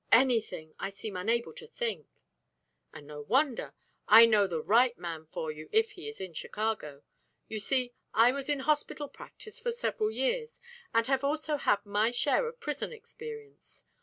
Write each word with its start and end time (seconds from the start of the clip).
"Anything. 0.11 0.73
I 0.79 0.89
seem 0.89 1.15
unable 1.15 1.53
to 1.53 1.67
think." 1.67 2.07
"And 2.91 3.05
no 3.05 3.21
wonder! 3.21 3.75
I 4.07 4.25
know 4.25 4.47
the 4.47 4.63
right 4.63 4.97
man 4.97 5.27
for 5.31 5.51
you 5.51 5.69
if 5.71 5.91
he 5.91 6.07
is 6.07 6.19
in 6.19 6.33
Chicago. 6.33 7.03
You 7.47 7.59
see, 7.59 7.93
I 8.11 8.31
was 8.31 8.49
in 8.49 8.61
hospital 8.61 9.07
practice 9.07 9.59
for 9.59 9.71
several 9.71 10.09
years, 10.09 10.59
and 10.91 11.05
have 11.05 11.23
also 11.23 11.57
had 11.57 11.85
my 11.85 12.09
share 12.09 12.47
of 12.47 12.59
prison 12.59 12.91
experience. 12.91 13.85